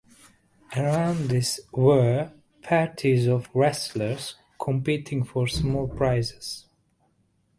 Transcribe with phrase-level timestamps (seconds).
[0.75, 2.31] Around this were
[2.63, 6.65] parties of wrestlers competing for small prizes.